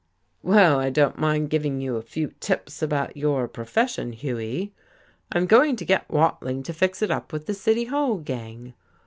[0.41, 4.73] "Well, I don't mind giving you a few tips about your profession, Hughie.
[5.31, 8.73] I'm going to get Watling to fix it up with the City Hall gang.